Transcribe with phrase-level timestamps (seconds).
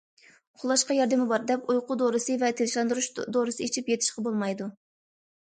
[0.59, 4.73] ئۇخلاشقا ياردىمى بار، دەپ ئۇيقۇ دورىسى ۋە تىنچلاندۇرۇش دورىسى ئىچىپ يېتىشقا بولمايدۇ.